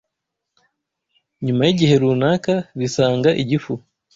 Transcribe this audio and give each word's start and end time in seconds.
nyuma 1.45 1.61
y’igihe 1.67 1.95
runaka 2.01 2.53
bisanga 2.79 3.29
igifu 3.41 3.73